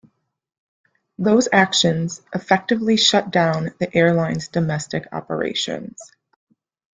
Those 1.19 1.47
actions 1.53 2.23
effectively 2.33 2.97
shut 2.97 3.29
down 3.29 3.75
the 3.79 3.95
airline's 3.95 4.47
domestic 4.47 5.03
operations. 5.11 5.99